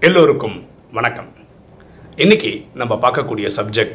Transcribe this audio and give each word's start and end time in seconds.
எல்லோருக்கும் 0.00 0.56
வணக்கம். 0.92 1.28
இன்னைக்கு 2.16 2.64
நம்ம 2.74 2.94
பார்க்கக்கூடிய 2.94 3.50
subject 3.56 3.94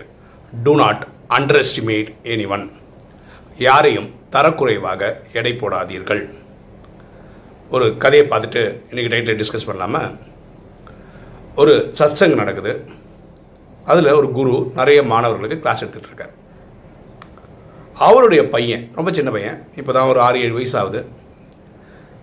do 0.63 0.75
not 0.75 1.07
underestimate 1.61 2.09
anyone 2.47 2.71
யாரையும் 3.57 4.09
தரக்குறைவாக 4.31 5.11
எடை 5.33 5.51
போடாதீர்கள். 5.51 6.21
ஒரு 7.69 7.97
கதையை 7.97 8.27
பார்த்துட்டு 8.27 8.63
இன்னைக்கு 8.89 9.11
டைட்டில் 9.13 9.39
டிஸ்கஸ் 9.41 9.67
பண்ணலாமா? 9.67 10.17
ஒரு 11.55 11.93
சத்சங் 11.99 12.35
நடக்குது. 12.41 12.73
அதில் 13.85 14.11
ஒரு 14.11 14.31
குரு 14.31 14.71
நிறைய 14.75 15.03
மாணவர்களுக்கு 15.03 15.59
கிளாஸ் 15.59 15.83
எடுத்துகிட்டு 15.83 16.11
இருக்கார். 16.11 16.33
அவருடைய 17.93 18.49
பையன் 18.49 18.91
ரொம்ப 18.95 19.11
சின்ன 19.11 19.31
பையன் 19.31 19.65
இப்போ 19.75 19.91
தான் 19.93 20.07
ஒரு 20.07 20.19
ஆறு 20.19 20.41
ஏழு 20.41 20.53
வயசு 20.53 20.77
ஆகுது. 20.79 21.03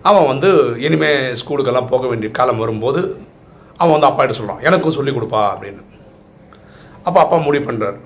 அவன் 0.01 0.29
வந்து 0.33 0.51
இனிமேல் 0.79 1.35
ஸ்கூலுக்கெல்லாம் 1.41 1.91
போக 1.95 2.07
வேண்டிய 2.07 2.31
காலம் 2.31 2.63
வரும்போது 2.65 3.27
அவன் 3.79 3.91
வந்து 3.91 4.07
அப்பா 4.07 4.21
கிட்ட 4.21 4.37
சொல்கிறான் 4.37 4.61
எனக்கும் 4.61 4.91
சொல்லிக் 4.91 5.17
கொடுப்பா 5.17 5.53
அப்படின்னு. 5.53 5.81
அப்போ 7.03 7.21
அப்பா 7.21 7.37
முடிவு 7.37 7.71
பண்ணுறாரு 7.71 7.97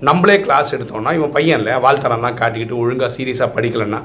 நம்மளே 0.00 0.40
கிளாஸ் 0.40 0.74
எடுத்தோம்னா 0.74 1.12
இவன் 1.12 1.30
பையன் 1.30 1.58
இல்லை 1.58 1.72
வாழ்த்தனம்லாம் 1.74 2.38
காட்டிக்கிட்டு 2.38 2.76
ஒழுங்காக 2.76 3.14
சீரியஸாக 3.18 3.54
படிக்கலைன்னா 3.56 4.00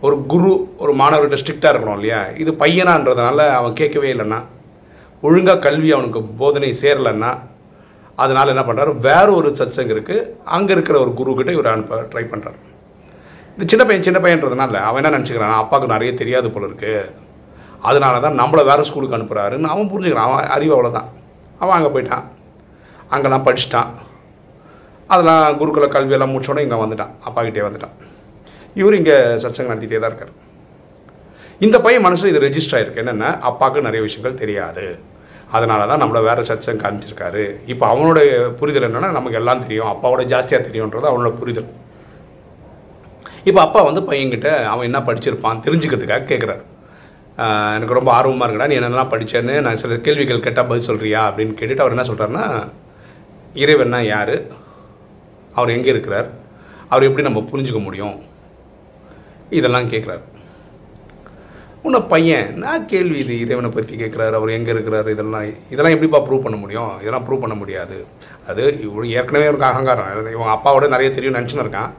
ஒரு 0.00 0.26
குரு 0.26 0.76
ஒரு 0.78 0.92
மாணவர்கிட்ட 0.92 1.40
ஸ்ட்ரிக்டாக 1.42 1.72
இருக்கணும் 1.72 1.92
இல்லையா? 1.92 2.30
இது 2.36 2.52
பையனான்றதுனால 2.52 3.54
அவன் 3.54 3.72
கேட்கவே 3.72 4.14
இல்லைன்னா 4.14 4.40
ஒழுங்காக 5.20 5.58
கல்வி 5.58 5.92
அவனுக்கு 5.92 6.22
போதனை 6.22 6.76
சேரலைன்னா 6.82 7.38
அதனால் 8.16 8.48
என்ன 8.48 8.60
பண்ணுறாரு 8.60 8.98
வேற 8.98 9.32
ஒரு 9.32 9.48
சச்சங்க 9.48 9.94
இருக்குது 9.94 10.34
அங்கே 10.44 10.72
இருக்கிற 10.72 11.00
ஒரு 11.00 11.14
குரு 11.14 11.52
இவர் 11.52 11.66
அனுப்ப 11.66 11.96
ட்ரை 11.96 12.24
பண்ணுறாரு 12.24 12.58
இந்த 13.56 13.64
சின்ன 13.68 13.84
பையன் 13.84 14.02
சின்ன 14.02 14.18
பையன்றதுனால 14.18 14.80
அவன் 14.80 15.04
என்ன 15.04 15.18
நினச்சிக்கிறான் 15.18 15.56
அப்பாவுக்கு 15.56 15.94
நிறைய 15.94 16.14
தெரியாது 16.14 16.50
போல 16.50 16.66
இருக்குது 16.66 17.10
அதனால 17.88 18.14
தான் 18.24 18.38
நம்மளை 18.40 18.62
வேறு 18.70 18.88
ஸ்கூலுக்கு 18.88 19.16
அனுப்புகிறாருன்னு 19.18 19.72
அவன் 19.72 19.90
புரிஞ்சுக்கிறான். 19.92 20.28
அவன் 20.30 20.52
அறிவு 20.56 20.74
அவ்வளோதான் 20.76 21.08
அவன் 21.62 21.76
அங்கே 21.78 21.90
போயிட்டான். 21.94 22.24
அங்கெல்லாம் 23.14 23.46
படிச்சிட்டான். 23.46 23.90
அதெல்லாம் 25.12 25.44
குருகுல 25.60 25.88
கல்வியெல்லாம் 25.94 26.32
முடிச்சோடனே 26.34 26.64
இங்கே 26.66 26.78
வந்துட்டான். 26.82 27.12
அப்பாக்கிட்டே 27.28 27.64
வந்துட்டான். 27.68 27.94
இவர் 28.80 28.98
இங்கே 29.00 29.16
சத்சங்கம் 29.42 29.72
நடத்திட்டே 29.72 30.00
தான் 30.02 30.12
இருக்கார். 30.12 30.32
இந்த 31.66 31.76
பையன் 31.84 32.04
மனசில் 32.06 32.30
இது 32.32 32.44
ரெஜிஸ்டர் 32.46 32.76
ஆகிருக்கு 32.78 33.02
என்னென்னா 33.02 33.30
அப்பாவுக்கு 33.48 33.86
நிறைய 33.88 34.02
விஷயங்கள் 34.06 34.40
தெரியாது. 34.42 34.86
அதனால 35.56 35.80
தான் 35.90 36.02
நம்மளை 36.02 36.20
வேறு 36.26 36.48
சத்சங்கம் 36.50 36.82
காமிச்சிருக்காரு 36.82 37.44
இப்போ 37.72 37.84
அவனோட 37.92 38.18
புரிதல் 38.60 38.88
என்னென்னா 38.88 39.10
நமக்கு 39.18 39.40
எல்லாம் 39.40 39.64
தெரியும். 39.64 39.90
அப்பாவோட 39.94 40.22
ஜாஸ்தியாக 40.32 40.62
தெரியுன்றது 40.68 41.06
அவனோட 41.10 41.30
புரிதல். 41.40 41.70
இப்போ 43.48 43.60
அப்பா 43.66 43.80
வந்து 43.88 44.02
பையன்கிட்ட 44.10 44.50
அவன் 44.72 44.88
என்ன 44.90 45.00
படிச்சிருப்பான் 45.08 45.64
தெரிஞ்சுக்கிறதுக்காக 45.66 46.26
கேட்குறாரு 46.32 46.62
எனக்கு 47.74 47.98
ரொம்ப 47.98 48.12
ஆர்வமாக 48.12 48.46
இருக்குடா 48.46 48.68
நீ 48.70 48.76
என்னெல்லாம் 48.78 49.12
படித்தேன்னு 49.12 49.54
நான் 49.60 49.80
சில 49.82 49.96
கேள்விகள் 49.96 50.44
கேட்டால் 50.46 50.68
பதில் 50.70 50.88
சொல்கிறியா 50.88 51.20
அப்படின்னு 51.28 51.54
கேட்டுட்டு 51.60 51.84
அவர் 51.84 51.94
என்ன 51.96 52.06
சொல்கிறாருன்னா 52.08 52.46
இறைவன்னா 53.62 54.00
யார்? 54.06 54.36
அவர் 55.54 55.74
எங்கே 55.76 55.90
இருக்கிறார்? 55.94 56.28
அவர் 56.88 57.06
எப்படி 57.08 57.24
நம்ம 57.28 57.40
புரிஞ்சுக்க 57.52 57.80
முடியும்? 57.82 58.14
இதெல்லாம் 59.58 59.90
கேட்குறாரு 59.94 60.22
உன்னை 61.86 62.00
பையன் 62.00 62.48
நான் 62.62 62.86
கேள்வி 62.86 63.16
இது 63.22 63.34
இறைவனை 63.44 63.70
பற்றி 63.70 63.94
கேட்குறாரு 64.02 64.34
அவர் 64.38 64.50
எங்கே 64.56 64.72
இருக்கிறாரு 64.72 65.08
இதெல்லாம் 65.14 65.46
இதெல்லாம் 65.72 65.94
எப்படிப்பா 65.94 66.18
ப்ரூவ் 66.26 66.44
பண்ண 66.44 66.56
முடியும்? 66.56 66.92
இதெல்லாம் 67.00 67.24
ப்ரூவ் 67.28 67.42
பண்ண 67.44 67.54
முடியாது. 67.54 67.96
அது 68.50 68.62
இவரு 68.86 69.06
ஏற்கனவே 69.18 69.48
அவருக்கு 69.48 69.70
அகங்காரம். 69.70 70.30
இவன் 70.36 70.54
அப்பாவோட 70.56 70.88
நிறைய 70.88 71.08
தெரியும் 71.16 71.36
நினச்சின்னு 71.38 71.64
இருக்கான். 71.66 71.90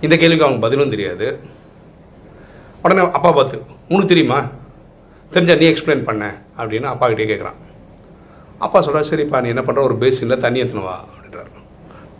இந்த 0.00 0.16
கேள்விக்கு 0.16 0.46
அவனுக்கு 0.46 0.66
பதிலும் 0.66 0.94
தெரியாது. 0.94 1.28
உடனே 2.86 3.04
அப்பா 3.18 3.30
பார்த்து 3.38 3.58
உனக்கு 3.92 4.12
தெரியுமா? 4.12 4.38
தெரிஞ்சா 5.34 5.54
நீ 5.60 5.66
எக்ஸ்பிளைன் 5.72 6.06
பண்ண 6.08 6.24
அப்படின்னு 6.58 6.88
அப்பா 6.92 7.06
கிட்டே 7.10 7.26
கேட்குறான் 7.30 7.60
அப்பா 8.64 8.78
சொல்கிறார் 8.84 9.10
சரிப்பா 9.10 9.38
நீ 9.44 9.48
என்ன 9.54 9.62
பண்ணுற 9.66 9.80
ஒரு 9.88 9.96
பேசினில் 10.02 10.42
தண்ணி 10.44 10.60
எடுத்துன்னு 10.62 10.88
வா 10.88 10.96
அப்படின்றாரு. 11.12 11.50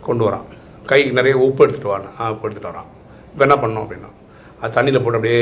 கொண்டு 0.07 0.23
வரான். 0.27 0.45
கைக்கு 0.89 1.17
நிறைய 1.19 1.35
உப்பு 1.45 1.61
எடுத்துகிட்டு 1.63 1.91
வான்னு 1.91 2.09
ஆ 2.19 2.29
உப்பு 2.33 2.45
எடுத்துகிட்டு 2.47 2.71
வரான். 2.71 2.89
இப்போ 3.31 3.43
என்ன 3.47 3.55
பண்ணோம் 3.63 3.83
அப்படின்னா 3.85 4.09
அது 4.61 4.75
தண்ணியில் 4.77 5.01
போட்டு 5.03 5.19
அப்படியே 5.19 5.41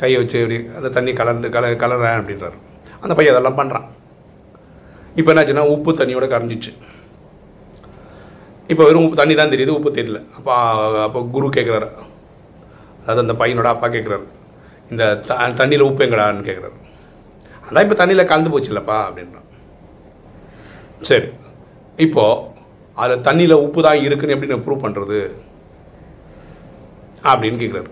கையை 0.00 0.16
வச்சு 0.20 0.38
அப்படி 0.42 0.58
அந்த 0.78 0.88
தண்ணி 0.96 1.12
கலந்து 1.20 1.48
கல 1.56 1.70
கலறேன் 1.82 2.18
அப்படின்றாரு. 2.20 2.56
அந்த 3.02 3.12
பையன் 3.18 3.34
அதெல்லாம் 3.34 3.58
பண்ணுறான் 3.60 3.86
இப்போ 5.18 5.30
என்னாச்சுன்னா 5.32 5.64
உப்பு 5.74 5.90
தண்ணியோட 6.00 6.26
கரைஞ்சிச்சு. 6.34 6.72
இப்போ 8.72 8.82
வெறும் 8.88 9.04
உப்பு 9.06 9.20
தண்ணி 9.20 9.34
தான் 9.40 9.52
தெரியுது 9.54 9.76
உப்பு 9.78 9.90
தெரியல. 9.98 10.20
அப்போ 10.38 10.52
அப்போ 11.06 11.20
குரு 11.34 11.46
கேட்குறாரு 11.56 11.88
அதாவது 13.08 13.24
அந்த 13.24 13.34
பையனோட 13.40 13.68
அப்பா 13.74 13.88
கேட்குறாரு 13.96 14.26
இந்த 14.92 15.04
த 15.28 15.34
தண்ணியில் 15.60 15.84
உப்பு 15.88 16.04
எங்கடான்னு 16.06 16.48
கேட்குறாரு 16.48 16.76
அதான் 17.66 17.84
இப்போ 17.86 17.96
தண்ணியில் 18.00 18.28
கலந்து 18.30 18.52
போச்சுல்லப்பா 18.52 18.96
அப்படின்றான் 19.06 19.46
சரி. 21.08 21.28
இப்போது 22.04 22.44
அதில் 23.02 23.24
தண்ணியில் 23.26 23.62
உப்பு 23.64 23.80
தான் 23.86 24.02
இருக்குன்னு 24.06 24.34
எப்படி 24.34 24.50
நான் 24.52 24.64
ப்ரூவ் 24.66 24.84
பண்ணுறது 24.84 25.18
அப்படின்னு 27.30 27.60
கேட்குறாரு 27.62 27.90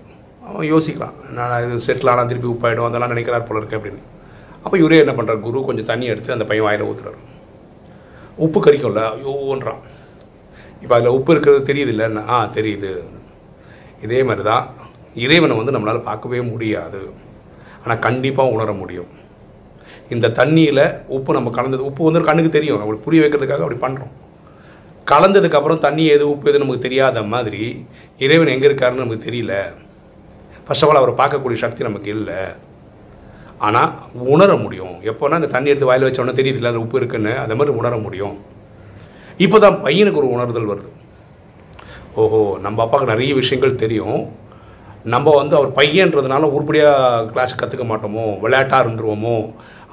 அவன் 0.49 0.69
யோசிக்கிறான். 0.73 1.15
நான் 1.37 1.55
இது 1.65 1.77
செட்டில் 1.87 2.11
ஆனால் 2.13 2.29
திருப்பி 2.31 2.49
உப்பாயிடும் 2.53 2.89
அதெல்லாம் 2.89 3.13
நினைக்கிறார் 3.15 3.47
போல 3.49 3.61
இருக்கு 3.61 3.79
அப்படின்னு. 3.79 4.03
அப்போ 4.65 4.77
இவரே 4.83 5.01
என்ன 5.05 5.15
பண்ணுறாரு 5.19 5.41
குரு 5.47 5.67
கொஞ்சம் 5.69 5.89
தண்ணி 5.91 6.07
எடுத்து 6.13 6.35
அந்த 6.37 6.47
பையன் 6.51 6.67
வாயில் 6.67 6.89
ஊற்றுறாரு 6.89 7.21
உப்பு 8.47 8.59
கறிக்கும்ல 8.67 9.05
ஐயோன்றான். 9.15 9.83
இப்போ 10.83 10.95
அதில் 10.97 11.17
உப்பு 11.19 11.33
இருக்கிறது 11.35 11.69
தெரியுது 11.71 11.93
இல்லைன்னா 11.95 12.25
ஆ 12.35 12.39
தெரியுது. 12.59 12.93
இதே 14.07 14.21
மாதிரி 14.29 14.45
தான் 14.51 14.65
இறைவனை 15.25 15.55
வந்து 15.59 15.75
நம்மளால் 15.75 16.07
பார்க்கவே 16.09 16.41
முடியாது. 16.53 17.01
ஆனால் 17.83 18.03
கண்டிப்பாக 18.07 18.55
உணர 18.57 18.71
முடியும். 18.83 19.11
இந்த 20.15 20.33
தண்ணியில் 20.39 20.85
உப்பு 21.17 21.37
நம்ம 21.37 21.51
கலந்தது 21.57 21.83
உப்பு 21.89 22.07
வந்து 22.07 22.29
கண்ணுக்கு 22.29 22.57
தெரியும். 22.57 22.81
அப்படி 22.83 23.01
புரிய 23.07 23.21
வைக்கிறதுக்காக 23.23 23.65
அப்படி 23.67 23.81
பண்ணுறோம் 23.85 24.15
கலந்ததுக்கப்புறம் 25.11 25.83
தண்ணி 25.85 26.05
எது 26.15 26.25
உப்பு 26.35 26.49
எது 26.51 26.61
நமக்கு 26.63 26.85
தெரியாத 26.87 27.23
மாதிரி 27.33 27.65
இறைவன் 28.25 28.53
எங்கே 28.55 28.67
இருக்காருன்னு 28.69 29.05
நமக்கு 29.05 29.27
தெரியல. 29.29 29.53
ஃபர்ஸ்ட் 30.65 30.85
ஆஃப் 30.85 30.93
ஆல் 30.93 31.01
அவரை 31.01 31.15
பார்க்கக்கூடிய 31.21 31.59
சக்தி 31.65 31.87
நமக்கு 31.89 32.09
இல்லை. 32.17 32.41
ஆனால் 33.67 33.91
உணர 34.35 34.51
முடியும். 34.63 34.97
எப்போனா 35.11 35.39
அந்த 35.41 35.51
தண்ணி 35.53 35.71
எடுத்து 35.73 35.91
வாயில் 35.91 36.07
வச்சோன்னே 36.07 36.35
தெரியுது 36.41 36.61
இல்லை 36.61 36.71
அது 36.73 36.83
உப்பு 36.85 36.99
இருக்குன்னு. 37.01 37.35
அந்த 37.45 37.55
மாதிரி 37.59 37.75
உணர 37.81 37.95
முடியும். 38.07 38.35
இப்போ 39.45 39.57
தான் 39.65 39.79
பையனுக்கு 39.85 40.21
ஒரு 40.23 40.31
உணர்தல் 40.37 40.71
வருது. 40.73 40.91
ஓஹோ 42.23 42.41
நம்ம 42.65 42.83
அப்பாவுக்கு 42.85 43.13
நிறைய 43.13 43.33
விஷயங்கள் 43.43 43.81
தெரியும். 43.85 44.21
நம்ம 45.15 45.33
வந்து 45.41 45.55
அவர் 45.59 45.71
பையன்றதுனால 45.79 46.49
உருப்படியாக 46.55 47.27
கிளாஸ் 47.33 47.59
கற்றுக்க 47.61 47.85
மாட்டோமோ 47.91 48.25
விளையாட்டாக 48.45 48.85
இருந்துருவோமோ 48.85 49.37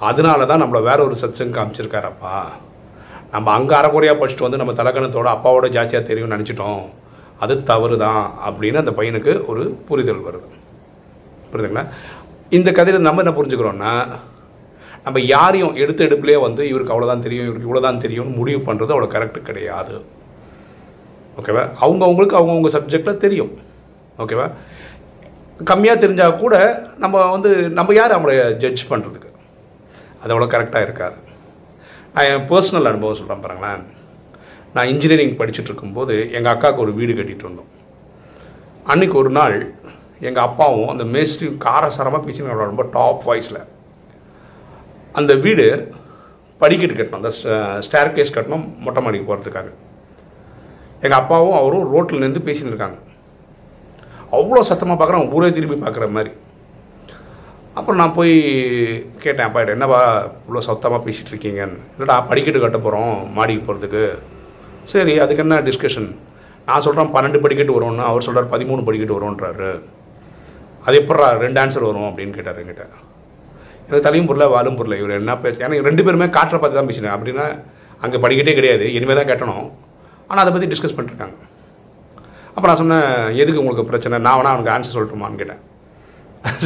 அதனால 0.10 0.46
தான் 0.52 0.62
நம்மளை 0.64 0.80
வேற 0.88 1.00
ஒரு 1.08 1.16
சத்சங்க 1.22 1.56
காமிச்சிருக்காரப்பா. 1.58 2.36
நம்ம 3.34 3.52
அங்கே 3.58 3.74
அறக்குறையாக 3.80 4.18
படிச்சுட்டு 4.20 4.46
வந்து 4.48 4.60
நம்ம 4.62 4.74
தலக்கணத்தோட 4.80 5.30
அப்பாவோட 5.36 5.68
ஜாஸ்தியாக 5.76 6.04
தெரியும்னு 6.10 6.36
நினச்சிட்டோம். 6.36 6.84
அது 7.44 7.54
தவறு 7.70 7.96
தான் 8.06 8.24
அப்படின்னு 8.48 8.82
அந்த 8.82 8.94
பையனுக்கு 8.98 9.34
ஒரு 9.52 9.64
புரிதல் 9.88 10.26
வருது. 10.28 10.50
புரியுதுங்களா? 11.52 11.86
இந்த 12.58 12.70
கதையில் 12.78 13.08
நம்ம 13.08 13.24
என்ன 13.24 13.34
புரிஞ்சுக்கிறோன்னா 13.38 13.94
நம்ம 15.06 15.22
யாரையும் 15.36 15.78
எடுத்த 15.84 16.02
எடுப்புலேயே 16.08 16.40
வந்து 16.48 16.62
இவருக்கு 16.72 16.94
அவ்வளோதான் 16.94 17.24
தெரியும் 17.26 17.48
இவருக்கு 17.48 17.68
இவ்வளோதான் 17.70 18.04
தெரியும்னு 18.04 18.38
முடிவு 18.42 18.60
பண்ணுறது 18.68 18.94
அவ்வளோ 18.96 19.10
கரெக்டு 19.16 19.40
கிடையாது. 19.50 19.96
ஓகேவா 21.40 21.64
அவங்கவுங்களுக்கு 21.86 22.40
அவங்கவுங்க 22.40 22.72
சப்ஜெக்டில் 22.78 23.22
தெரியும். 23.26 23.52
ஓகேவா 24.24 24.48
கம்மியாக 25.70 26.02
தெரிஞ்சால் 26.04 26.40
கூட 26.44 26.56
நம்ம 27.04 27.26
வந்து 27.36 27.52
நம்ம 27.78 27.94
யார் 28.00 28.16
அவங்கள 28.16 28.34
ஜட்ஜ் 28.64 28.84
பண்ணுறதுக்கு 28.92 29.30
அது 30.22 30.32
அவ்வளோ 30.34 30.48
கரெக்டாக 30.54 30.86
இருக்காது. 30.88 31.18
நான் 32.14 32.28
என் 32.32 32.48
பர்சனல் 32.52 32.90
அனுபவம் 32.92 33.20
சொல்கிறேன் 33.20 33.44
பாருங்களேன். 33.46 33.84
நான் 34.76 34.92
இன்ஜினியரிங் 34.94 35.38
படிச்சுட்டு 35.40 35.70
இருக்கும்போது 35.72 36.16
எங்கள் 36.38 36.54
அக்காவுக்கு 36.54 36.84
ஒரு 36.86 36.94
வீடு 37.00 37.14
கட்டிகிட்டு 37.18 37.46
இருந்தோம் 37.48 37.72
அன்றைக்கி 38.94 39.16
ஒரு 39.22 39.32
நாள் 39.40 39.58
எங்கள் 40.28 40.46
அப்பாவும் 40.48 40.92
அந்த 40.94 41.04
மேஸ்திரி 41.14 41.48
காரசாரமாக 41.66 42.22
பேசினாங்க 42.28 42.70
ரொம்ப 42.72 42.86
டாப் 42.98 43.24
வாய்ஸில் 43.30 43.62
அந்த 45.20 45.32
வீடு 45.46 45.66
படிக்கட்டு 46.62 46.96
கட்டணும் 46.98 47.22
அந்த 47.22 47.32
ஸ்டேர் 47.86 48.16
கேஸ் 48.18 48.36
கட்டணும் 48.36 48.66
மொட்டை 48.86 49.02
மாடிக்கு 49.06 49.30
போகிறதுக்காக 49.30 49.72
எங்கள் 51.06 51.20
அப்பாவும் 51.22 51.58
அவரும் 51.62 51.90
ரோட்டில் 51.94 52.24
நின்று 52.24 52.48
பேசின்னு 52.48 52.72
இருக்காங்க. 52.72 52.98
அவ்வளோ 54.38 54.64
சத்தமாக 54.72 54.98
பார்க்குறேன் 55.00 55.32
ஊரே 55.38 55.50
திரும்பி 55.58 55.78
பார்க்குற 55.86 56.06
மாதிரி. 56.18 56.32
அப்புறம் 57.80 58.00
நான் 58.02 58.16
போய் 58.18 58.34
கேட்டேன் 59.24 59.48
அப்பா 59.48 59.62
என்னப்பா 59.76 60.02
இவ்வளோ 60.46 60.62
சத்தமாக 60.68 61.02
பேசிகிட்டு 61.06 61.32
இருக்கீங்கன்னு. 61.34 61.80
இல்லைடா 61.94 62.16
படிக்கட்டு 62.30 62.64
கட்ட 62.64 62.80
போகிறோம் 62.86 63.14
மாடிக்கு 63.38 63.64
போகிறதுக்கு 63.68 64.04
சரி 64.92 65.14
அதுக்கு 65.24 65.44
என்ன 65.46 65.58
டிஸ்கஷன் 65.70 66.10
நான் 66.68 66.84
சொல்கிறேன் 66.86 67.14
பன்னெண்டு 67.16 67.44
படிக்கட்டு 67.46 67.78
வரும்னு. 67.78 68.04
அவர் 68.10 68.26
சொல்கிறார் 68.28 68.52
பதிமூணு 68.54 68.88
படிக்கட்டு 68.88 69.18
வரும்ன்றாரு. 69.18 69.72
அது 70.88 70.96
எப்பட்றா 71.02 71.28
ரெண்டு 71.46 71.60
ஆன்சர் 71.64 71.88
வரும் 71.90 72.10
அப்படின்னு 72.10 72.36
கேட்டார் 72.38 72.60
என்கிட்ட. 72.62 72.86
எனக்கு 73.88 74.06
தலையும் 74.08 74.28
புரியல 74.30 74.46
வாலும் 74.56 74.78
புரியல. 74.80 74.98
இவர் 75.02 75.20
என்ன 75.22 75.34
பேச 75.46 75.66
எனக்கு 75.68 75.88
ரெண்டு 75.90 76.04
பேருமே 76.06 76.28
காற்றை 76.38 76.58
பார்த்து 76.60 76.80
தான் 76.80 76.90
பேசினேன் 76.92 77.16
அப்படின்னா 77.16 77.48
அங்கே 78.04 78.22
படிக்கட்டே 78.24 78.56
கிடையாது. 78.60 78.86
இனிமேல் 78.98 79.20
தான் 79.22 79.32
கட்டணும். 79.32 79.68
ஆனால் 80.30 80.44
அதை 80.44 80.52
பற்றி 80.56 80.70
டிஸ்கஸ் 80.74 80.98
பண்ணிருக்காங்க 80.98 81.36
அப்போ 82.56 82.66
நான் 82.70 82.80
சொன்னேன் 82.82 83.08
எதுக்கு 83.42 83.62
உங்களுக்கு 83.62 83.90
பிரச்சனை? 83.92 84.16
நான் 84.26 84.38
வேணா 84.40 84.52
அவனுக்கு 84.54 84.74
ஆன்சர் 84.76 84.96
சொல்லட்டுமான்னு 84.96 85.40
கேட்டேன். 85.42 85.62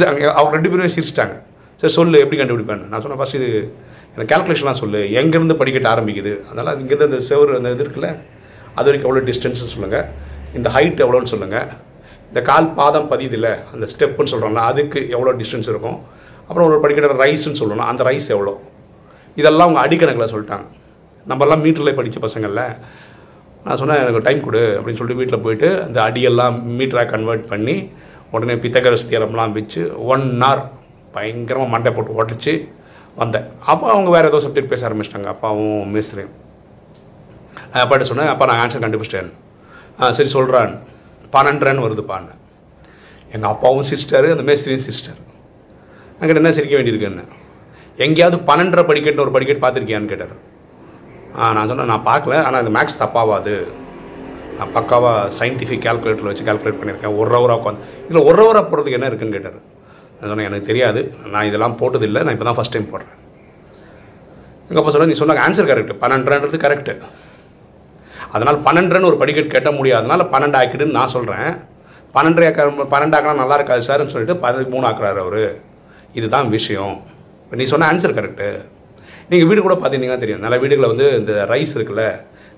அவங்க 0.08 0.26
அவர் 0.38 0.54
ரெண்டு 0.56 0.70
பேருமே 0.70 0.90
சிரிச்சிட்டாங்க. 0.94 1.36
சரி 1.80 1.92
சொல்லு 1.98 2.22
எப்படி 2.24 2.38
கண்டுபிடிப்பேன்னு? 2.40 2.88
நான் 2.90 3.02
சொன்னேன் 3.04 3.20
ஃபஸ்ட் 3.20 3.38
இது 3.40 3.50
எனக்கு 4.14 4.30
கேல்குலேஷன்லாம் 4.32 4.80
சொல்லு. 4.82 5.00
எங்கேருந்து 5.20 5.56
படிக்கட்டு 5.60 5.90
ஆரம்பிக்குது? 5.94 6.32
அதனால் 6.50 6.78
இங்கேருந்து 6.82 7.08
அந்த 7.10 7.20
செவரு 7.30 7.58
அந்த 7.58 7.74
இது 7.74 7.84
இருக்குல்ல 7.86 8.10
அது 8.78 8.86
வரைக்கும் 8.88 9.10
எவ்வளோ 9.10 9.24
டிஸ்டன்ஸ்னு 9.30 9.72
சொல்லுங்கள் 9.74 10.06
இந்த 10.58 10.68
ஹைட் 10.76 11.02
எவ்வளோன்னு 11.04 11.32
சொல்லுங்கள் 11.34 11.68
இந்த 12.30 12.40
கால் 12.48 12.68
பாதம் 12.78 13.10
பதியுதுல்ல 13.12 13.50
அந்த 13.74 13.84
ஸ்டெப்புன்னு 13.92 14.32
சொல்கிறோம்ல 14.32 14.62
அதுக்கு 14.70 15.00
எவ்வளோ 15.16 15.32
டிஸ்டன்ஸ் 15.42 15.70
இருக்கும்? 15.72 15.98
அப்புறம் 16.48 16.66
ஒரு 16.68 16.76
படிக்கிற 16.82 17.14
ரைஸ்ன்னு 17.24 17.60
சொல்லணும். 17.62 17.88
அந்த 17.92 18.02
ரைஸ் 18.10 18.28
எவ்வளோ 18.36 18.54
இதெல்லாம் 19.40 19.66
அவங்க 19.66 19.80
அடிக்கணக்கில் 19.86 20.32
சொல்லிட்டாங்க. 20.34 20.66
நம்மலாம் 21.30 21.62
மீட்டரில் 21.64 21.96
படித்த 21.98 22.18
பசங்களில் 22.26 22.64
நான் 23.68 23.78
சொன்னேன் 23.80 24.02
எனக்கு 24.02 24.20
டைம் 24.26 24.40
கொடு 24.44 24.60
அப்படின்னு 24.76 24.98
சொல்லிட்டு 24.98 25.20
வீட்டில் 25.20 25.44
போயிட்டு 25.44 25.68
அந்த 25.86 25.98
அடியெல்லாம் 26.08 26.56
மீட்டராக 26.78 27.10
கன்வெர்ட் 27.14 27.44
பண்ணி 27.52 27.74
உடனே 28.34 28.54
பித்தகரஸ் 28.62 29.08
தியரம்லாம் 29.10 29.54
வச்சு 29.56 29.82
ஒன் 30.12 30.26
ஹவர் 30.42 30.62
பயங்கரமாக 31.14 31.72
மண்டை 31.74 31.90
போட்டு 31.96 32.16
உடச்சி 32.20 32.54
வந்தேன். 33.20 33.46
அப்போ 33.72 33.86
அவங்க 33.94 34.08
வேறு 34.14 34.30
ஏதோ 34.30 34.40
சப்ஜெக்ட் 34.44 34.72
பேச 34.72 34.82
ஆரம்பிச்சிட்டாங்க. 34.88 35.28
அப்பாவும் 35.34 35.92
மேஸ்திரியும் 35.94 36.34
நான் 37.70 37.82
அப்பாட்ட 37.84 38.08
சொன்னேன் 38.10 38.32
அப்பா 38.32 38.48
நான் 38.50 38.60
ஆன்சர் 38.64 38.84
கண்டுபிடிச்சிட்டேன். 38.84 39.30
ஆ 40.00 40.10
சரி 40.18 40.30
சொல்கிறான் 40.36 40.74
பன்னெண்டுரன் 41.36 41.84
வருதுப்பான்னு 41.86 42.34
எங்கள் 43.34 43.50
அப்பாவும் 43.54 43.88
சிஸ்டர் 43.92 44.28
அந்த 44.34 44.44
மேஸ்திரியும் 44.50 44.86
சிஸ்டர் 44.90 45.18
அங்கிட்ட 46.18 46.42
என்ன 46.42 46.52
சிரிக்க 46.58 46.76
வேண்டியிருக்குன்னு 46.78 47.24
எங்கேயாவது 48.04 48.38
பன்னெண்டரை 48.50 48.84
படிக்கட்டுன்னு 48.90 49.26
ஒரு 49.26 49.34
படிக்கட்டு 49.36 49.64
பார்த்துருக்கியான்னு 49.64 50.12
கேட்டார். 50.12 50.36
நான் 51.36 51.68
சொன்னேன் 51.70 51.92
நான் 51.92 52.06
பார்க்கல 52.10 52.36
ஆனால் 52.46 52.60
இந்த 52.64 52.72
மேக்ஸ் 52.78 53.00
தப்பாவாது. 53.04 53.54
நான் 54.58 54.72
பக்காவாக 54.76 55.32
சயின்டிஃபிக் 55.40 55.84
கால்குலேட்டரில் 55.86 56.30
வச்சு 56.30 56.46
கால்குலேட் 56.48 56.78
பண்ணியிருக்கேன். 56.80 57.16
ஒரு 57.20 57.30
ஹவராக 57.34 57.58
உட்காந்து 57.60 57.84
இதில் 58.06 58.26
ஒரு 58.30 58.38
ஹவராக 58.42 58.64
போகிறதுக்கு 58.70 58.98
என்ன 58.98 59.08
இருக்குன்னு 59.10 59.36
கேட்டார். 59.36 59.58
நான் 60.18 60.30
சொன்னேன் 60.30 60.48
எனக்கு 60.50 60.68
தெரியாது. 60.70 61.00
நான் 61.32 61.48
இதெல்லாம் 61.48 61.78
போட்டதில்லை. 61.80 62.22
நான் 62.24 62.36
இப்போ 62.36 62.46
தான் 62.48 62.58
ஃபஸ்ட் 62.58 62.74
டைம் 62.76 62.92
போடுறேன். 62.92 63.14
எங்கள் 64.68 64.80
அப்பா 64.80 64.92
சொல்ல 64.94 65.08
நீ 65.10 65.18
சொன்னாங்க 65.20 65.42
ஆன்சர் 65.44 65.68
கரெக்ட் 65.70 65.92
பன்னெண்டுன்றது 66.00 66.58
கரெக்டு 66.64 66.94
அதனால் 68.34 68.58
பன்னெண்டுன்னு 68.66 69.08
ஒரு 69.10 69.18
படிக்கட்டு 69.20 69.54
கட்ட 69.54 69.70
முடியாதனால 69.76 70.24
பன்னெண்டு 70.32 70.58
ஆக்கிடுன்னு 70.60 70.96
நான் 70.98 71.14
சொல்கிறேன் 71.14 71.50
பன்னெண்டு 72.16 72.44
ஆக்க 72.48 72.66
பன்னெண்டு 72.94 73.16
ஆக்கலாம் 73.16 73.40
நல்லா 73.42 73.56
இருக்காது 73.58 73.86
சார்னு 73.88 74.12
சொல்லிட்டு 74.14 74.36
பதிமூணு 74.44 74.86
ஆக்குறாரு 74.90 75.20
அவர். 75.24 75.44
இதுதான் 76.18 76.48
விஷயம். 76.56 76.96
இப்போ 77.44 77.56
நீ 77.60 77.64
சொன்ன 77.72 77.86
ஆன்சர் 77.92 78.16
கரெக்டு 78.18 78.48
நீங்கள் 79.30 79.48
வீடு 79.48 79.64
கூட 79.66 79.76
பார்த்தீங்கன்னா 79.80 80.18
தெரியும். 80.24 80.42
நல்ல 80.44 80.56
வீடுகளை 80.62 80.88
வந்து 80.92 81.06
இந்த 81.20 81.32
ரைஸ் 81.52 81.74
இருக்குல்ல 81.78 82.04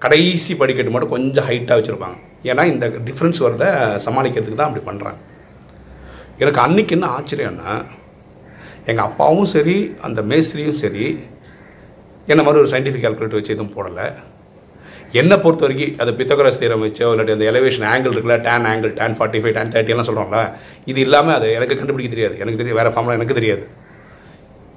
கடைசி 0.05 0.53
படிக்கட்டு 0.61 0.93
மட்டும் 0.95 1.15
கொஞ்சம் 1.15 1.47
ஹைட்டாக 1.49 1.77
வச்சுருப்பாங்க. 1.79 2.17
ஏன்னா 2.51 2.63
இந்த 2.73 2.87
டிஃப்ரென்ஸ் 3.09 3.41
வரத 3.47 3.65
சமாளிக்கிறதுக்கு 4.07 4.61
தான் 4.61 4.71
அப்படி 4.71 4.85
பண்ணுறாங்க 4.91 5.19
எனக்கு 6.43 6.61
அன்னைக்கு 6.67 6.95
என்ன 6.97 7.09
ஆச்சரியம்னா 7.17 7.73
எங்கள் 8.91 9.07
அப்பாவும் 9.09 9.51
சரி 9.55 9.77
அந்த 10.07 10.21
மேஸ்திரியும் 10.31 10.81
சரி 10.83 11.07
என்ன 12.33 12.41
மாதிரி 12.47 12.63
ஒரு 12.63 12.71
சயின்டிஃபிக் 12.73 13.05
கால்குலேட்டர் 13.05 13.41
வச்சு 13.41 13.55
எதுவும் 13.55 13.75
போடலை. 13.77 14.07
என்னை 15.21 15.37
பொறுத்த 15.45 15.63
வரைக்கும் 15.65 15.95
அது 16.03 16.11
பித்தகரஸ் 16.19 16.61
தீரம் 16.63 16.83
வச்சோ 16.87 17.07
இல்லாட்டி 17.13 17.35
அந்த 17.37 17.47
எலவேஷன் 17.53 17.87
ஆங்கிள் 17.93 18.13
இருக்குல்ல 18.15 18.37
tan 18.47 18.67
angle 18.73 18.93
tan 18.99 19.17
forty 19.19 19.39
five 19.43 19.55
tan 19.57 19.73
thirty 19.75 19.93
எல்லாம் 19.95 20.09
சொல்கிறோம்ல 20.09 20.41
இது 20.91 21.01
இல்லாமல் 21.07 21.37
அது 21.39 21.49
எனக்கு 21.59 21.79
கண்டுபிடிக்க 21.81 22.11
தெரியாது. 22.15 22.35
எனக்கு 22.43 22.61
தெரியும் 22.61 22.79
வேறு 22.81 22.93
ஃபார்ம்லாம் 22.95 23.19
எனக்கு 23.21 23.39
தெரியாது. 23.41 23.65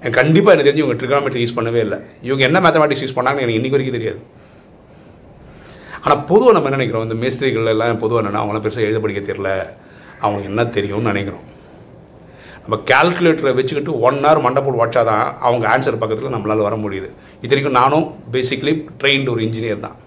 எனக்கு 0.04 0.18
கண்டிப்பாக 0.22 0.54
எனக்கு 0.54 0.70
தெரிஞ்சு 0.70 0.84
இவங்க 0.84 0.98
ட்ரிகனாமெட்ரி 1.02 1.42
யூஸ் 1.44 1.58
பண்ணவே 1.58 1.82
இல்லை. 1.86 1.98
இவங்க 2.28 2.44
என்ன 2.48 2.60
மேத்தமெட்டிக்ஸ் 2.64 3.04
யூஸ் 3.04 3.18
பண்ணாங்கன்னு 3.18 3.46
எனக்கு 3.46 3.60
இன்றைக்கு 3.60 3.78
வரைக்கும் 3.78 3.98
தெரியாது. 3.98 4.20
ஆனால் 6.04 6.22
பொதுவாக 6.30 6.54
நம்ம 6.56 6.68
என்ன 6.70 6.80
நினைக்கிறோம்? 6.80 7.06
இந்த 7.08 7.18
மேஸ்திரிகள் 7.24 7.72
எல்லாம் 7.74 8.02
பொதுவாக 8.04 8.22
என்னென்னா 8.22 8.42
அவங்களாம் 8.44 8.66
பெருசாக 8.66 8.88
எழுத 8.88 9.00
படிக்க 9.04 9.22
தெரியல. 9.28 9.52
அவங்களுக்கு 10.24 10.52
என்ன 10.52 10.64
தெரியும்னு 10.78 11.12
நினைக்கிறோம். 11.12 11.46
நம்ம 12.64 12.76
கால்குலேட்டரை 12.90 13.52
வச்சுக்கிட்டு 13.60 13.94
ஒன் 14.08 14.20
ஹவர் 14.26 14.42
மண்டை 14.46 14.60
போட்டு 14.66 14.82
வச்சா 14.82 15.02
தான் 15.12 15.24
அவங்க 15.48 15.66
ஆன்சர் 15.74 16.02
பக்கத்தில் 16.02 16.36
நம்மளால் 16.36 16.66
வர 16.68 16.76
முடியுது. 16.84 17.10
இத்தனைக்கும் 17.44 17.78
நானும் 17.80 18.06
பேசிக்லி 18.34 18.74
ட்ரெயின்டு 19.02 19.34
ஒரு 19.34 19.42
இன்ஜினியர் 19.48 19.86
தான். 19.86 19.98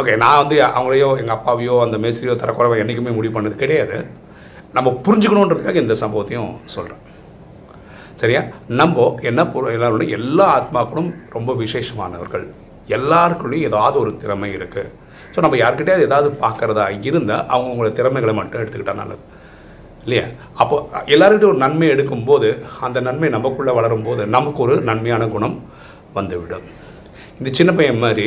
ஓகே 0.00 0.14
நான் 0.22 0.40
வந்து 0.42 0.56
அவங்களையோ 0.78 1.10
எங்கள் 1.20 1.36
அப்பாவையோ 1.36 1.76
அந்த 1.84 1.98
மேஸ்திரியோ 2.04 2.34
தரக்குறைவோ 2.42 2.76
என்றைக்குமே 2.82 3.14
முடிவு 3.18 3.36
பண்ணது 3.36 3.62
கிடையாது. 3.62 3.98
நம்ம 4.76 4.88
புரிஞ்சுக்கணுன்றதுக்காக 5.06 5.80
இந்த 5.84 5.96
சம்பவத்தையும் 6.04 6.50
சொல்கிறேன் 6.76 7.02
சரியா? 8.20 8.40
நம்ம 8.80 9.04
என்ன 9.30 9.40
பொருள் 9.52 9.74
எல்லாரோட 9.76 10.04
எல்லா 10.18 10.46
ஆத்மாக்களும் 10.58 11.10
ரொம்ப 11.36 11.50
விசேஷமானவர்கள். 11.64 12.46
எல்லாருக்குள்ளேயும் 12.96 13.68
ஏதாவது 13.70 13.96
ஒரு 14.04 14.12
திறமை 14.22 14.48
இருக்குது 14.58 14.92
ஸோ 15.32 15.38
நம்ம 15.44 15.56
யார்கிட்டயாவது 15.62 16.06
ஏதாவது 16.08 16.28
பார்க்குறதா 16.44 16.84
இருந்தால் 17.08 17.44
அவங்கவுங்களோட 17.54 17.90
திறமைகளை 17.98 18.32
மட்டும் 18.38 18.60
எடுத்துக்கிட்டா 18.62 18.94
நல்லது. 19.00 19.22
இல்லையா? 20.04 20.24
அப்போ 20.62 20.76
எல்லாருக்கிட்டையும் 21.14 21.54
ஒரு 21.54 21.62
நன்மை 21.64 21.88
எடுக்கும்போது 21.94 22.48
அந்த 22.86 22.98
நன்மை 23.08 23.28
நமக்குள்ளே 23.36 23.72
வளரும் 23.78 24.06
போது 24.08 24.22
நமக்கு 24.36 24.62
ஒரு 24.66 24.74
நன்மையான 24.88 25.26
குணம் 25.34 25.56
வந்துவிடும். 26.16 26.66
இந்த 27.38 27.50
சின்ன 27.58 27.70
பையன் 27.78 28.02
மாதிரி 28.04 28.26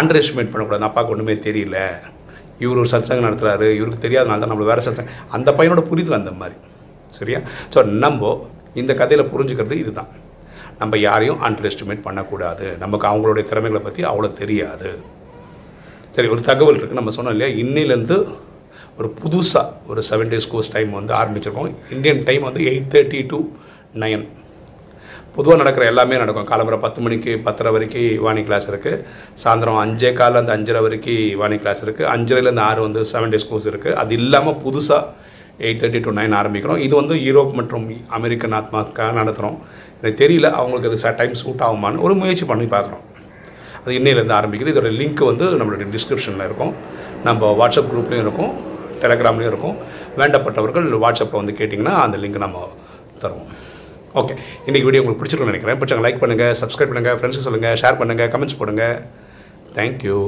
அண்டர் 0.00 0.18
எஸ்டிமேட் 0.20 0.52
பண்ணக்கூடாது 0.52 0.88
அப்பாவுக்கு 0.88 1.14
ஒன்றுமே 1.14 1.36
தெரியல. 1.48 1.78
இவர் 2.62 2.80
ஒரு 2.82 2.90
சத்சங்கம் 2.94 3.26
நடத்துகிறாரு 3.28 3.68
இவருக்கு 3.78 4.04
தெரியாதனால 4.06 4.42
தான் 4.42 4.52
நம்மள 4.52 4.66
வேறு 4.72 4.86
சத்சங்கம் 4.88 5.22
அந்த 5.36 5.52
பையனோட 5.58 5.84
புரிதல் 5.90 6.20
அந்த 6.20 6.32
மாதிரி. 6.40 6.56
சரியா? 7.18 7.40
ஸோ 7.74 7.80
நம்ம 8.04 8.32
இந்த 8.82 8.92
கதையில் 9.00 9.30
புரிஞ்சுக்கிறது 9.32 9.76
இதுதான். 9.82 10.12
நம்ம 10.80 10.96
யாரையும் 11.08 11.42
அண்டர் 11.46 11.68
எஸ்டிமேட் 11.70 12.06
பண்ணக்கூடாது. 12.06 12.66
நமக்கு 12.84 13.06
அவங்களுடைய 13.10 13.44
திறமைகளை 13.50 13.82
பற்றி 13.86 14.04
அவ்வளோ 14.10 14.30
தெரியாது. 14.42 14.90
சரி 16.16 16.28
ஒரு 16.34 16.42
தகவல் 16.48 16.78
இருக்குது 16.78 17.00
நம்ம 17.00 17.12
சொன்னோம் 17.16 17.34
இல்லையா? 17.36 17.50
இன்னிலேருந்து 17.64 18.16
ஒரு 18.98 19.08
புதுசாக 19.20 19.90
ஒரு 19.90 20.00
செவன் 20.08 20.32
டேஸ் 20.32 20.50
கோர்ஸ் 20.52 20.72
டைம் 20.74 20.90
வந்து 21.00 21.12
ஆரம்பிச்சிருக்கோம். 21.20 21.70
இந்தியன் 21.94 22.24
டைம் 22.28 22.42
வந்து 22.48 22.62
எயிட் 22.70 22.90
தேர்ட்டி 22.94 23.20
டு 23.32 23.38
நைன் 24.02 24.24
பொதுவாக 25.36 25.58
நடக்கிற 25.60 25.84
எல்லாமே 25.92 26.16
நடக்கும். 26.22 26.48
காலம்புற 26.50 26.76
பத்து 26.84 27.00
மணிக்கு 27.04 27.32
பத்தரை 27.46 27.70
வரைக்கும் 27.76 28.20
வாணி 28.26 28.42
கிளாஸ் 28.48 28.68
இருக்குது 28.72 29.00
சாயந்தரம் 29.42 29.80
அஞ்சே 29.84 30.10
காலேருந்து 30.20 30.54
அஞ்சரை 30.56 30.82
வரைக்கும் 30.86 31.22
வாணி 31.40 31.56
கிளாஸ் 31.62 31.82
இருக்குது 31.86 32.08
அஞ்சரைலேருந்து 32.14 32.64
ஆறு 32.68 32.80
வந்து 32.86 33.02
செவன் 33.12 33.32
டேஸ் 33.32 33.48
கோர்ஸ் 33.50 33.68
இருக்குது 33.72 33.96
அது 34.02 34.14
இல்லாமல் 34.20 34.60
புதுசாக 34.64 35.02
எயிட் 35.58 35.80
தேர்ட்டி 35.82 36.00
டு 36.04 36.12
நைன் 36.20 36.36
ஆரம்பிக்கிறோம். 36.40 36.76
இது 36.76 36.94
வந்து 37.00 37.14
யூரோப் 37.14 37.52
மற்றும் 37.52 37.84
அமெரிக்கன் 38.18 38.54
ஆத்மாக்காக 38.60 39.10
நடத்துகிறோம் 39.20 39.58
எனக்கு 40.00 40.20
தெரியல 40.24 40.50
அவங்களுக்கு 40.50 40.90
அது 40.90 41.16
டைம் 41.16 41.34
சூட் 41.34 41.64
ஆகுமான்னு. 41.66 42.00
ஒரு 42.00 42.14
முயற்சி 42.14 42.44
பண்ணி 42.44 42.64
பார்க்குறோம். 42.64 43.04
அது 43.84 43.94
இன்னையிலேருந்து 43.98 44.36
ஆரம்பிக்குது. 44.40 44.72
இதோட 44.74 44.90
லிங்க் 45.00 45.24
வந்து 45.30 45.44
நம்மளுடைய 45.60 45.86
டிஸ்கிரிப்ஷனில் 45.94 46.44
இருக்கும். 46.48 46.72
நம்ம 47.24 47.50
வாட்ஸ்அப் 47.60 47.90
குரூப்லேயும் 47.92 48.24
இருக்கும். 48.26 48.52
டெலகிராம்லேயும் 49.02 49.50
இருக்கும். 49.52 49.76
வேண்டப்பட்டவர்கள் 50.18 50.86
வாட்ஸ்அப்பில் 51.04 51.40
வந்து 51.42 51.56
கேட்டிங்கன்னா 51.58 51.94
அந்த 52.04 52.16
லிங்க் 52.16 52.44
நம்ம 52.44 52.68
தருவோம். 53.22 53.50
ஓகே 54.20 54.34
இன்றைக்கி 54.66 54.86
வீடியோ 54.88 55.02
உங்களுக்கு 55.02 55.22
பிடிச்சிருக்கும்னு 55.22 55.52
நினைக்கிறேன். 55.52 55.78
பிடிச்சவங்க 55.80 56.06
லைக் 56.06 56.22
பண்ணுங்கள் 56.22 56.56
சப்ஸ்கிரைப் 56.62 56.90
பண்ணுங்கள் 56.92 57.18
ஃப்ரெண்ட்ஸுக்கு 57.18 57.46
சொல்லுங்கள் 57.48 57.78
ஷேர் 57.82 58.00
பண்ணுங்கள் 58.00 58.32
கமெண்ட்ஸ் 58.34 58.58
போடுங்கள் 58.58 58.96
தேங்க்யூ 59.78 60.18